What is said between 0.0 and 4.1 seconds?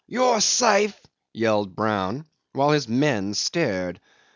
You are safe," yelled Brown, while his men stared.